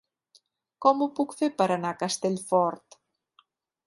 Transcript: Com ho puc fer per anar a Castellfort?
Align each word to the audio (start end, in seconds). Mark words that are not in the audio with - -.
Com 0.85 1.03
ho 1.05 1.07
puc 1.19 1.35
fer 1.41 1.49
per 1.59 1.67
anar 1.75 1.91
a 1.93 1.97
Castellfort? 2.05 2.99